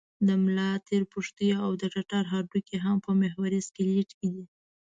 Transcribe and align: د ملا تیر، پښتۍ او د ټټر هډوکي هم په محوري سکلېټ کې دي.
د 0.27 0.29
ملا 0.43 0.69
تیر، 0.87 1.03
پښتۍ 1.13 1.49
او 1.63 1.69
د 1.81 1.83
ټټر 1.93 2.23
هډوکي 2.33 2.77
هم 2.85 2.97
په 3.05 3.11
محوري 3.21 3.59
سکلېټ 3.67 4.09
کې 4.19 4.27
دي. 4.33 4.45